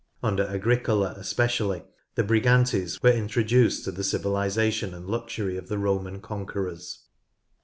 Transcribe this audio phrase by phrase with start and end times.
[0.23, 1.83] Under Agricola especially
[2.15, 7.03] the Brigantes were introduced to the civilisation and luxury of the Roman conquerors.